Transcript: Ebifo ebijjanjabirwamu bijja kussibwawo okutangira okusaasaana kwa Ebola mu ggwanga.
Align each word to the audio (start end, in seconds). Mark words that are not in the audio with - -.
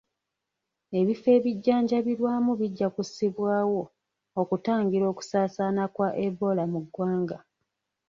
Ebifo 0.99 1.27
ebijjanjabirwamu 1.37 2.51
bijja 2.61 2.87
kussibwawo 2.95 3.81
okutangira 4.41 5.05
okusaasaana 5.11 5.83
kwa 5.93 6.09
Ebola 6.27 6.63
mu 6.71 6.79
ggwanga. 6.85 7.37